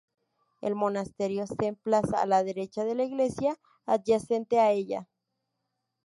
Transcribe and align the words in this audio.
El 0.61 0.73
monasterio 0.73 1.45
se 1.45 1.53
emplaza 1.67 2.19
a 2.19 2.25
la 2.25 2.43
derecha 2.43 2.83
de 2.83 2.95
la 2.95 3.03
iglesia, 3.03 3.59
adyacente 3.85 4.57
a 4.59 4.71
ella. 4.71 5.07